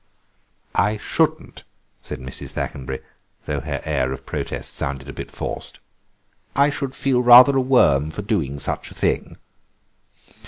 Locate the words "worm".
7.61-8.09